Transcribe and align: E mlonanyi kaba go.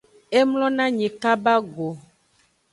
E 0.37 0.39
mlonanyi 0.49 1.07
kaba 1.21 1.53
go. 1.73 1.89